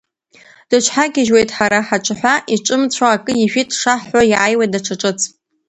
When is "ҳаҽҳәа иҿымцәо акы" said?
1.87-3.33